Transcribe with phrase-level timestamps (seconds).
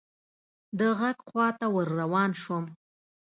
[0.77, 2.65] د ږغ خواته ور روان شوم.